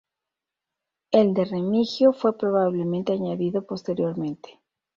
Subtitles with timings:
[1.11, 4.59] El de Remigio fue probablemente añadido posteriormente.